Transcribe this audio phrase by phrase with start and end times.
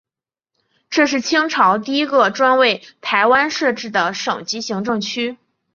[0.89, 5.37] 这是清朝第一个专为台湾设置的省级行政区。